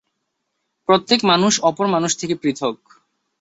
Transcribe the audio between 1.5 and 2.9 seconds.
অপর মানুষ থেকে পৃথক্।